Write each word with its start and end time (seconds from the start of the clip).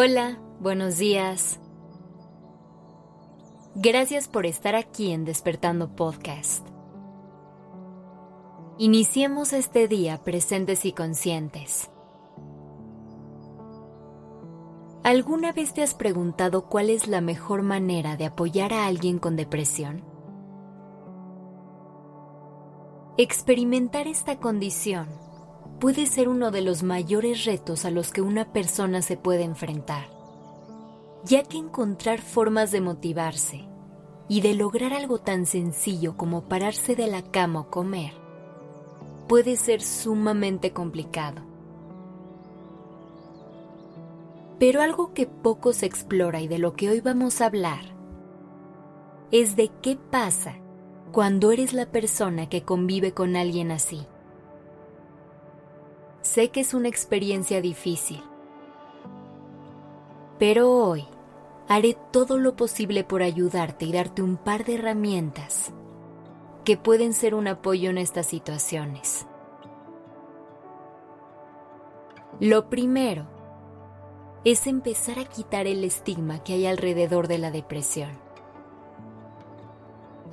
Hola, 0.00 0.38
buenos 0.60 0.98
días. 0.98 1.58
Gracias 3.74 4.28
por 4.28 4.46
estar 4.46 4.76
aquí 4.76 5.10
en 5.10 5.24
Despertando 5.24 5.96
Podcast. 5.96 6.64
Iniciemos 8.78 9.52
este 9.52 9.88
día 9.88 10.22
presentes 10.22 10.84
y 10.84 10.92
conscientes. 10.92 11.90
¿Alguna 15.02 15.50
vez 15.50 15.74
te 15.74 15.82
has 15.82 15.94
preguntado 15.94 16.68
cuál 16.68 16.90
es 16.90 17.08
la 17.08 17.20
mejor 17.20 17.62
manera 17.62 18.16
de 18.16 18.26
apoyar 18.26 18.72
a 18.72 18.86
alguien 18.86 19.18
con 19.18 19.34
depresión? 19.34 20.04
Experimentar 23.16 24.06
esta 24.06 24.38
condición 24.38 25.08
puede 25.78 26.06
ser 26.06 26.28
uno 26.28 26.50
de 26.50 26.60
los 26.60 26.82
mayores 26.82 27.44
retos 27.44 27.84
a 27.84 27.90
los 27.90 28.12
que 28.12 28.20
una 28.20 28.52
persona 28.52 29.00
se 29.02 29.16
puede 29.16 29.44
enfrentar, 29.44 30.08
ya 31.24 31.42
que 31.44 31.58
encontrar 31.58 32.20
formas 32.20 32.72
de 32.72 32.80
motivarse 32.80 33.64
y 34.28 34.40
de 34.40 34.54
lograr 34.54 34.92
algo 34.92 35.18
tan 35.18 35.46
sencillo 35.46 36.16
como 36.16 36.48
pararse 36.48 36.96
de 36.96 37.06
la 37.06 37.22
cama 37.22 37.60
o 37.60 37.70
comer 37.70 38.12
puede 39.28 39.56
ser 39.56 39.82
sumamente 39.82 40.72
complicado. 40.72 41.42
Pero 44.58 44.80
algo 44.80 45.12
que 45.12 45.26
poco 45.26 45.72
se 45.72 45.86
explora 45.86 46.40
y 46.40 46.48
de 46.48 46.58
lo 46.58 46.72
que 46.72 46.90
hoy 46.90 47.00
vamos 47.00 47.40
a 47.40 47.46
hablar 47.46 47.94
es 49.30 49.54
de 49.54 49.70
qué 49.82 49.96
pasa 49.96 50.56
cuando 51.12 51.52
eres 51.52 51.74
la 51.74 51.86
persona 51.86 52.48
que 52.48 52.62
convive 52.62 53.12
con 53.12 53.36
alguien 53.36 53.70
así. 53.70 54.06
Sé 56.28 56.50
que 56.50 56.60
es 56.60 56.74
una 56.74 56.88
experiencia 56.88 57.62
difícil, 57.62 58.22
pero 60.38 60.70
hoy 60.70 61.06
haré 61.68 61.96
todo 62.12 62.36
lo 62.36 62.54
posible 62.54 63.02
por 63.02 63.22
ayudarte 63.22 63.86
y 63.86 63.92
darte 63.92 64.20
un 64.20 64.36
par 64.36 64.66
de 64.66 64.74
herramientas 64.74 65.72
que 66.66 66.76
pueden 66.76 67.14
ser 67.14 67.34
un 67.34 67.48
apoyo 67.48 67.88
en 67.88 67.96
estas 67.96 68.26
situaciones. 68.26 69.26
Lo 72.40 72.68
primero 72.68 73.26
es 74.44 74.66
empezar 74.66 75.18
a 75.18 75.24
quitar 75.24 75.66
el 75.66 75.82
estigma 75.82 76.44
que 76.44 76.52
hay 76.52 76.66
alrededor 76.66 77.26
de 77.26 77.38
la 77.38 77.50
depresión. 77.50 78.10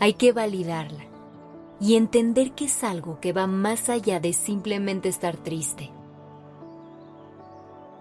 Hay 0.02 0.16
que 0.16 0.34
validarla 0.34 1.15
y 1.80 1.96
entender 1.96 2.54
que 2.54 2.66
es 2.66 2.84
algo 2.84 3.20
que 3.20 3.34
va 3.34 3.48
más 3.48 3.90
allá 3.90 4.20
de 4.20 4.34
simplemente 4.34 5.10
estar 5.10 5.36
triste. 5.36 5.92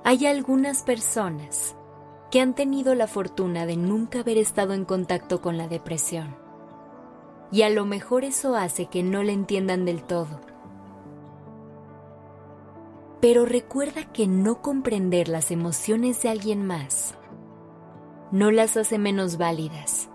Hay 0.05 0.27
algunas 0.27 0.83
personas 0.83 1.75
que 2.31 2.41
han 2.41 2.55
tenido 2.55 2.95
la 2.95 3.07
fortuna 3.07 3.67
de 3.67 3.77
nunca 3.77 4.21
haber 4.21 4.39
estado 4.39 4.75
en 4.75 4.85
contacto 4.85 5.41
con 5.41 5.57
la 5.57 5.69
depresión. 5.69 6.37
Y 7.51 7.63
a 7.63 7.71
lo 7.71 7.85
mejor 7.85 8.25
eso 8.25 8.57
hace 8.57 8.87
que 8.87 9.03
no 9.03 9.23
la 9.23 9.33
entiendan 9.33 9.85
del 9.85 10.03
todo. 10.03 10.41
Pero 13.21 13.45
recuerda 13.45 14.13
que 14.13 14.27
no 14.27 14.61
comprender 14.61 15.29
las 15.29 15.51
emociones 15.51 16.21
de 16.23 16.29
alguien 16.29 16.67
más 16.67 17.15
no 18.31 18.51
las 18.51 18.77
hace 18.77 18.99
menos 18.99 19.39
válidas 19.39 20.11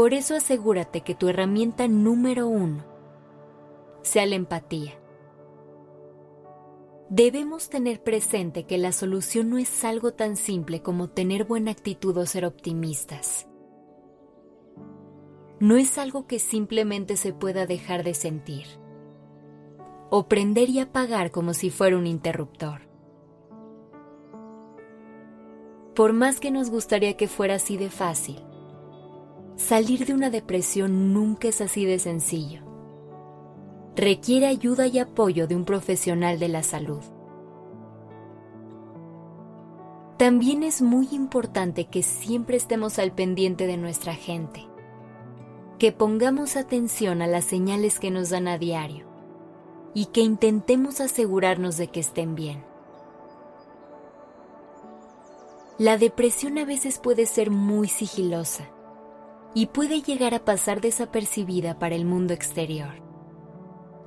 por 0.00 0.14
eso 0.14 0.34
asegúrate 0.34 1.02
que 1.02 1.14
tu 1.14 1.28
herramienta 1.28 1.86
número 1.86 2.48
uno 2.48 2.86
sea 4.00 4.24
la 4.24 4.34
empatía. 4.34 4.98
Debemos 7.10 7.68
tener 7.68 8.02
presente 8.02 8.64
que 8.64 8.78
la 8.78 8.92
solución 8.92 9.50
no 9.50 9.58
es 9.58 9.84
algo 9.84 10.14
tan 10.14 10.36
simple 10.36 10.80
como 10.80 11.10
tener 11.10 11.44
buena 11.44 11.72
actitud 11.72 12.16
o 12.16 12.24
ser 12.24 12.46
optimistas. 12.46 13.46
No 15.58 15.76
es 15.76 15.98
algo 15.98 16.26
que 16.26 16.38
simplemente 16.38 17.18
se 17.18 17.34
pueda 17.34 17.66
dejar 17.66 18.02
de 18.02 18.14
sentir 18.14 18.68
o 20.08 20.28
prender 20.28 20.70
y 20.70 20.80
apagar 20.80 21.30
como 21.30 21.52
si 21.52 21.68
fuera 21.68 21.98
un 21.98 22.06
interruptor. 22.06 22.88
Por 25.94 26.14
más 26.14 26.40
que 26.40 26.50
nos 26.50 26.70
gustaría 26.70 27.18
que 27.18 27.28
fuera 27.28 27.56
así 27.56 27.76
de 27.76 27.90
fácil, 27.90 28.42
Salir 29.66 30.06
de 30.06 30.14
una 30.14 30.30
depresión 30.30 31.12
nunca 31.12 31.46
es 31.46 31.60
así 31.60 31.84
de 31.84 31.98
sencillo. 32.00 32.62
Requiere 33.94 34.46
ayuda 34.46 34.86
y 34.86 34.98
apoyo 34.98 35.46
de 35.46 35.54
un 35.54 35.64
profesional 35.64 36.40
de 36.40 36.48
la 36.48 36.62
salud. 36.64 37.02
También 40.16 40.62
es 40.64 40.82
muy 40.82 41.08
importante 41.12 41.84
que 41.84 42.02
siempre 42.02 42.56
estemos 42.56 42.98
al 42.98 43.12
pendiente 43.12 43.66
de 43.66 43.76
nuestra 43.76 44.14
gente, 44.14 44.66
que 45.78 45.92
pongamos 45.92 46.56
atención 46.56 47.22
a 47.22 47.28
las 47.28 47.44
señales 47.44 48.00
que 48.00 48.10
nos 48.10 48.30
dan 48.30 48.48
a 48.48 48.58
diario 48.58 49.06
y 49.94 50.06
que 50.06 50.22
intentemos 50.22 51.00
asegurarnos 51.00 51.76
de 51.76 51.88
que 51.88 52.00
estén 52.00 52.34
bien. 52.34 52.64
La 55.78 55.96
depresión 55.96 56.58
a 56.58 56.64
veces 56.64 56.98
puede 56.98 57.26
ser 57.26 57.50
muy 57.50 57.86
sigilosa 57.86 58.68
y 59.54 59.66
puede 59.66 60.02
llegar 60.02 60.34
a 60.34 60.44
pasar 60.44 60.80
desapercibida 60.80 61.78
para 61.78 61.94
el 61.94 62.04
mundo 62.04 62.34
exterior, 62.34 63.02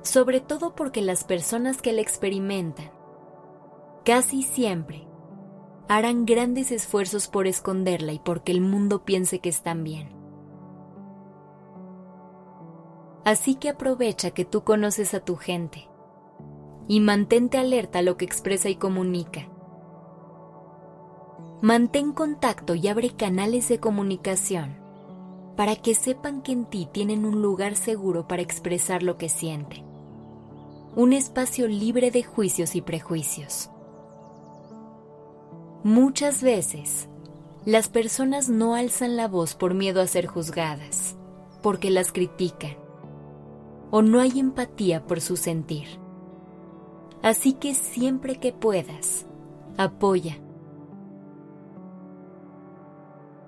sobre 0.02 0.40
todo 0.40 0.74
porque 0.74 1.02
las 1.02 1.24
personas 1.24 1.82
que 1.82 1.92
la 1.92 2.00
experimentan 2.00 2.90
casi 4.04 4.42
siempre 4.42 5.06
harán 5.88 6.24
grandes 6.24 6.70
esfuerzos 6.70 7.28
por 7.28 7.46
esconderla 7.46 8.12
y 8.12 8.18
porque 8.18 8.52
el 8.52 8.62
mundo 8.62 9.04
piense 9.04 9.40
que 9.40 9.50
están 9.50 9.84
bien. 9.84 10.08
Así 13.24 13.54
que 13.54 13.70
aprovecha 13.70 14.30
que 14.30 14.44
tú 14.44 14.64
conoces 14.64 15.14
a 15.14 15.20
tu 15.20 15.36
gente 15.36 15.88
y 16.88 17.00
mantente 17.00 17.58
alerta 17.58 18.00
a 18.00 18.02
lo 18.02 18.16
que 18.16 18.24
expresa 18.24 18.68
y 18.68 18.76
comunica. 18.76 19.48
Mantén 21.62 22.12
contacto 22.12 22.74
y 22.74 22.88
abre 22.88 23.10
canales 23.10 23.68
de 23.68 23.80
comunicación 23.80 24.83
para 25.56 25.76
que 25.76 25.94
sepan 25.94 26.42
que 26.42 26.52
en 26.52 26.64
ti 26.64 26.88
tienen 26.90 27.24
un 27.24 27.40
lugar 27.40 27.76
seguro 27.76 28.26
para 28.26 28.42
expresar 28.42 29.02
lo 29.02 29.16
que 29.16 29.28
sienten. 29.28 29.84
Un 30.96 31.12
espacio 31.12 31.68
libre 31.68 32.10
de 32.10 32.22
juicios 32.22 32.74
y 32.74 32.80
prejuicios. 32.80 33.70
Muchas 35.82 36.42
veces, 36.42 37.08
las 37.64 37.88
personas 37.88 38.48
no 38.48 38.74
alzan 38.74 39.16
la 39.16 39.28
voz 39.28 39.54
por 39.54 39.74
miedo 39.74 40.00
a 40.00 40.06
ser 40.06 40.26
juzgadas, 40.26 41.16
porque 41.62 41.90
las 41.90 42.12
critican, 42.12 42.76
o 43.90 44.02
no 44.02 44.20
hay 44.20 44.38
empatía 44.38 45.06
por 45.06 45.20
su 45.20 45.36
sentir. 45.36 45.86
Así 47.22 47.54
que 47.54 47.74
siempre 47.74 48.36
que 48.36 48.52
puedas, 48.52 49.26
apoya. 49.76 50.38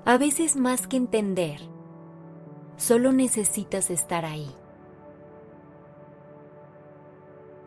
A 0.04 0.18
veces 0.18 0.56
más 0.56 0.86
que 0.86 0.96
entender, 0.96 1.60
Solo 2.76 3.12
necesitas 3.12 3.90
estar 3.90 4.24
ahí. 4.24 4.54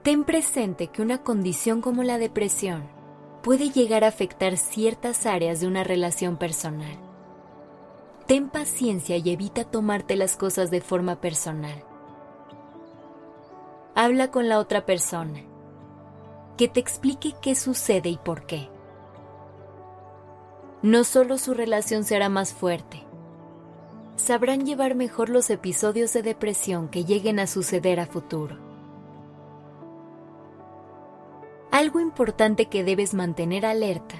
Ten 0.03 0.23
presente 0.23 0.87
que 0.87 1.01
una 1.01 1.23
condición 1.23 1.81
como 1.81 2.03
la 2.03 2.17
depresión 2.17 2.83
puede 3.41 3.69
llegar 3.69 4.03
a 4.03 4.07
afectar 4.07 4.57
ciertas 4.57 5.25
áreas 5.25 5.59
de 5.59 5.67
una 5.67 5.83
relación 5.83 6.37
personal. 6.37 6.97
Ten 8.27 8.49
paciencia 8.49 9.17
y 9.17 9.29
evita 9.29 9.63
tomarte 9.63 10.15
las 10.15 10.35
cosas 10.35 10.69
de 10.71 10.81
forma 10.81 11.19
personal. 11.19 11.83
Habla 13.95 14.31
con 14.31 14.47
la 14.47 14.59
otra 14.59 14.85
persona, 14.85 15.41
que 16.55 16.67
te 16.67 16.79
explique 16.79 17.33
qué 17.41 17.55
sucede 17.55 18.09
y 18.09 18.17
por 18.17 18.45
qué. 18.45 18.69
No 20.81 21.03
solo 21.03 21.37
su 21.37 21.53
relación 21.53 22.03
será 22.03 22.29
más 22.29 22.53
fuerte, 22.53 23.03
sabrán 24.19 24.65
llevar 24.65 24.95
mejor 24.95 25.29
los 25.29 25.49
episodios 25.49 26.13
de 26.13 26.21
depresión 26.21 26.89
que 26.89 27.05
lleguen 27.05 27.39
a 27.39 27.47
suceder 27.47 27.99
a 27.99 28.05
futuro. 28.05 28.57
Algo 31.71 31.99
importante 31.99 32.65
que 32.65 32.83
debes 32.83 33.13
mantener 33.13 33.65
alerta 33.65 34.15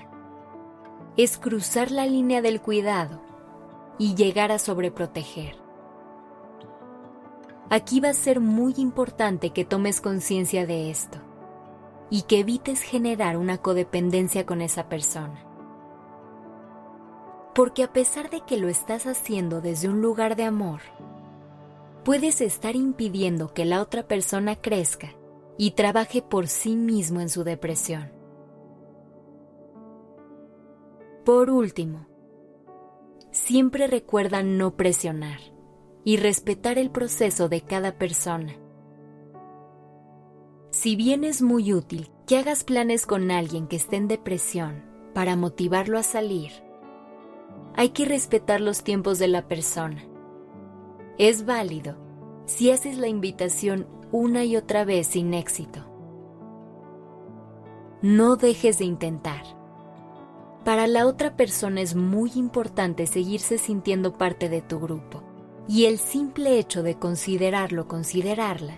es 1.18 1.38
cruzar 1.38 1.92
la 1.92 2.06
línea 2.06 2.42
del 2.42 2.62
cuidado 2.62 3.20
y 3.98 4.16
llegar 4.16 4.52
a 4.52 4.60
sobreproteger. 4.60 5.58
Aquí 7.70 8.00
va 8.00 8.10
a 8.10 8.14
ser 8.14 8.40
muy 8.40 8.74
importante 8.78 9.50
que 9.50 9.66
tomes 9.66 10.00
conciencia 10.00 10.66
de 10.66 10.90
esto 10.90 11.20
y 12.10 12.22
que 12.24 12.40
evites 12.40 12.82
generar 12.82 13.38
una 13.38 13.58
codependencia 13.58 14.46
con 14.46 14.62
esa 14.62 14.88
persona. 14.88 15.49
Porque 17.54 17.84
a 17.84 17.92
pesar 17.92 18.30
de 18.30 18.42
que 18.42 18.58
lo 18.58 18.70
estás 18.70 19.06
haciendo 19.06 19.62
desde 19.62 19.90
un 19.90 20.02
lugar 20.02 20.36
de 20.36 20.44
amor, 20.44 20.82
puedes 22.04 22.42
estar 22.42 22.76
impidiendo 22.76 23.54
que 23.54 23.66
la 23.66 23.82
otra 23.82 24.08
persona 24.08 24.56
crezca 24.56 25.14
y 25.58 25.72
trabaje 25.72 26.22
por 26.22 26.48
sí 26.48 26.76
mismo 26.76 27.22
en 27.22 27.30
su 27.30 27.44
depresión. 27.44 28.12
Por 31.26 31.50
último, 31.50 32.08
siempre 33.32 33.88
recuerda 33.88 34.42
no 34.42 34.76
presionar 34.76 35.40
y 36.04 36.18
respetar 36.18 36.78
el 36.78 36.90
proceso 36.90 37.50
de 37.50 37.62
cada 37.62 37.98
persona. 37.98 38.56
Si 40.72 40.96
bien 40.96 41.24
es 41.24 41.42
muy 41.42 41.74
útil 41.74 42.10
que 42.26 42.38
hagas 42.38 42.64
planes 42.64 43.06
con 43.06 43.32
alguien 43.32 43.68
que 43.68 43.76
esté 43.76 43.98
en 43.98 44.08
depresión 44.08 44.84
para 45.14 45.36
motivarlo 45.36 45.98
a 45.98 46.04
salir, 46.04 46.52
hay 47.80 47.92
que 47.92 48.04
respetar 48.04 48.60
los 48.60 48.84
tiempos 48.84 49.20
de 49.20 49.30
la 49.30 49.48
persona. 49.48 50.04
Es 51.18 51.46
válido 51.46 51.96
si 52.46 52.72
haces 52.72 52.98
la 52.98 53.08
invitación 53.08 53.88
una 54.12 54.44
y 54.44 54.58
otra 54.58 54.84
vez 54.84 55.08
sin 55.08 55.34
éxito. 55.34 55.80
No 58.02 58.36
dejes 58.36 58.80
de 58.80 58.84
intentar. 58.84 59.44
Para 60.66 60.88
la 60.88 61.08
otra 61.08 61.38
persona 61.38 61.80
es 61.80 61.96
muy 61.96 62.34
importante 62.36 63.08
seguirse 63.08 63.58
sintiendo 63.58 64.18
parte 64.18 64.50
de 64.50 64.62
tu 64.62 64.82
grupo 64.82 65.24
y 65.66 65.86
el 65.86 66.00
simple 66.00 66.60
hecho 66.60 66.84
de 66.84 66.96
considerarlo, 66.96 67.88
considerarla, 67.88 68.76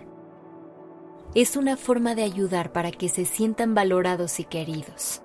es 1.34 1.58
una 1.58 1.76
forma 1.76 2.14
de 2.14 2.22
ayudar 2.22 2.72
para 2.72 2.92
que 2.92 3.10
se 3.10 3.26
sientan 3.26 3.74
valorados 3.74 4.40
y 4.40 4.44
queridos. 4.44 5.24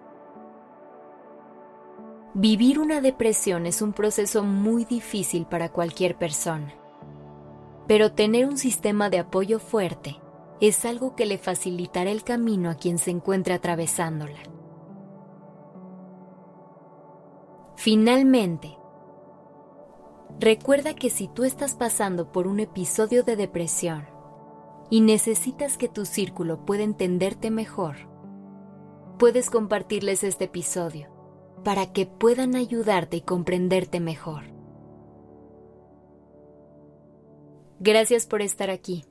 Vivir 2.39 2.79
una 2.79 3.01
depresión 3.01 3.65
es 3.65 3.81
un 3.81 3.95
proceso 3.95 4.43
muy 4.43 4.85
difícil 4.85 5.47
para 5.47 5.71
cualquier 5.71 6.19
persona, 6.19 6.75
pero 7.89 8.13
tener 8.13 8.45
un 8.45 8.59
sistema 8.59 9.09
de 9.09 9.21
apoyo 9.21 9.59
fuerte 9.59 10.21
es 10.61 10.85
algo 10.85 11.17
que 11.17 11.25
le 11.25 11.39
facilitará 11.39 12.11
el 12.11 12.25
camino 12.25 12.69
a 12.69 12.75
quien 12.75 12.99
se 12.99 13.11
encuentre 13.11 13.55
atravesándola. 13.55 14.39
Finalmente, 17.77 18.77
Recuerda 20.39 20.95
que 20.95 21.09
si 21.09 21.29
tú 21.29 21.45
estás 21.45 21.75
pasando 21.75 22.31
por 22.31 22.47
un 22.47 22.61
episodio 22.61 23.23
de 23.23 23.37
depresión 23.37 24.05
y 24.91 25.01
necesitas 25.01 25.79
que 25.79 25.89
tu 25.89 26.05
círculo 26.05 26.67
pueda 26.67 26.83
entenderte 26.83 27.51
mejor, 27.51 27.97
puedes 29.19 29.49
compartirles 29.49 30.23
este 30.23 30.45
episodio 30.45 31.16
para 31.67 31.93
que 31.93 32.07
puedan 32.07 32.55
ayudarte 32.55 33.17
y 33.17 33.23
comprenderte 33.23 33.99
mejor. 33.99 34.45
Gracias 37.81 38.25
por 38.25 38.41
estar 38.41 38.71
aquí. 38.71 39.05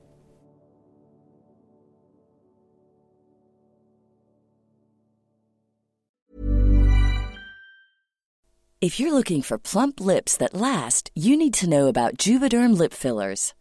If 8.80 8.98
you're 8.98 9.12
looking 9.12 9.42
for 9.42 9.58
plump 9.58 10.00
lips 10.00 10.38
that 10.38 10.54
last, 10.54 11.10
you 11.14 11.36
need 11.36 11.52
to 11.60 11.68
know 11.68 11.88
about 11.88 12.16
Juvederm 12.16 12.78
lip 12.78 12.94
fillers. 12.94 13.52